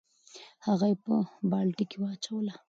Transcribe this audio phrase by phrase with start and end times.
[0.65, 1.13] هغه یې په
[1.49, 2.53] بالټي کې واچوله.